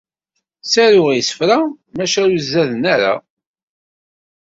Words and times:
Ttaruɣ 0.63 1.09
isefra, 1.19 1.59
maca 1.95 2.19
ur 2.25 2.33
zaden 2.51 2.83
ara. 2.93 3.13